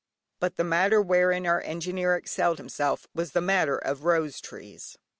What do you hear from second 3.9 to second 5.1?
rose trees.